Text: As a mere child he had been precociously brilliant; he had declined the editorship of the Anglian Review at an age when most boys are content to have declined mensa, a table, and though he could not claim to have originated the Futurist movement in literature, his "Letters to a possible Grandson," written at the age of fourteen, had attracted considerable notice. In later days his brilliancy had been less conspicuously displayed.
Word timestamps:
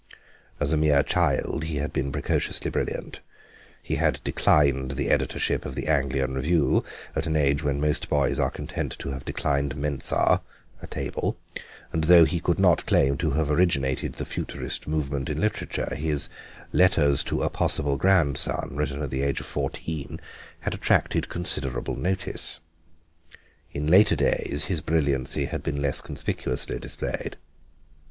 As 0.59 0.73
a 0.73 0.77
mere 0.77 1.03
child 1.03 1.63
he 1.65 1.75
had 1.75 1.93
been 1.93 2.11
precociously 2.11 2.71
brilliant; 2.71 3.19
he 3.83 3.97
had 3.97 4.19
declined 4.23 4.97
the 4.97 5.11
editorship 5.11 5.63
of 5.63 5.75
the 5.75 5.85
Anglian 5.87 6.33
Review 6.33 6.83
at 7.15 7.27
an 7.27 7.35
age 7.35 7.63
when 7.63 7.79
most 7.79 8.09
boys 8.09 8.39
are 8.39 8.49
content 8.49 8.97
to 8.97 9.11
have 9.11 9.23
declined 9.23 9.75
mensa, 9.77 10.41
a 10.81 10.87
table, 10.87 11.37
and 11.93 12.05
though 12.05 12.25
he 12.25 12.39
could 12.39 12.57
not 12.57 12.87
claim 12.87 13.15
to 13.17 13.29
have 13.33 13.51
originated 13.51 14.13
the 14.13 14.25
Futurist 14.25 14.87
movement 14.87 15.29
in 15.29 15.39
literature, 15.39 15.93
his 15.93 16.29
"Letters 16.73 17.23
to 17.25 17.43
a 17.43 17.49
possible 17.51 17.95
Grandson," 17.97 18.71
written 18.75 19.03
at 19.03 19.11
the 19.11 19.21
age 19.21 19.39
of 19.39 19.45
fourteen, 19.45 20.19
had 20.61 20.73
attracted 20.73 21.29
considerable 21.29 21.95
notice. 21.95 22.59
In 23.71 23.85
later 23.85 24.15
days 24.15 24.63
his 24.63 24.81
brilliancy 24.81 25.45
had 25.45 25.61
been 25.61 25.79
less 25.79 26.01
conspicuously 26.01 26.79
displayed. 26.79 27.37